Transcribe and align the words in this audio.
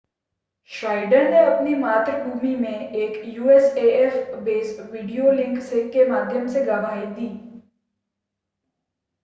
Schneider 0.69 1.29
ने 1.29 1.39
अपनी 1.39 1.73
मातृभूमि 1.73 2.53
में 2.55 2.91
एक 2.93 3.21
usaf 3.33 4.33
बेस 4.43 4.75
से 4.75 4.81
वीडियो 4.81 5.29
लिंक 5.31 5.59
के 5.91 6.03
माध्यम 6.05 6.47
से 6.47 6.61
गवाही 6.63 7.05
दी 7.13 7.29